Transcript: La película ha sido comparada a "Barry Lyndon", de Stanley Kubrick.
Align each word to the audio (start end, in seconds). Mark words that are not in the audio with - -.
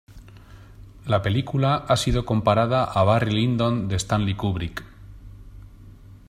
La 1.05 1.21
película 1.21 1.75
ha 1.75 1.95
sido 1.95 2.25
comparada 2.25 2.85
a 2.85 3.03
"Barry 3.03 3.29
Lyndon", 3.29 3.87
de 3.87 3.97
Stanley 3.97 4.33
Kubrick. 4.33 4.83